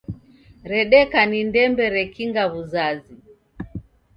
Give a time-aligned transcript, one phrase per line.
[0.71, 3.13] Redeka ni ndembe rekinga w'uzazi